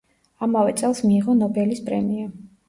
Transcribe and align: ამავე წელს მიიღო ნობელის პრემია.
ამავე 0.45 0.73
წელს 0.79 1.01
მიიღო 1.09 1.35
ნობელის 1.43 1.85
პრემია. 1.91 2.33